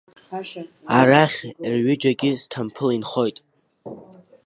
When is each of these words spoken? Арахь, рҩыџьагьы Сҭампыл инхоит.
Арахь, 0.99 1.39
рҩыџьагьы 1.71 2.31
Сҭампыл 2.41 2.89
инхоит. 2.95 3.37